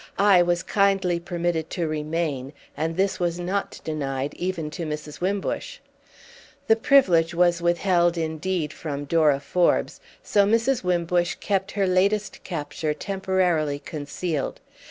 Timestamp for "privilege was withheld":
6.75-8.17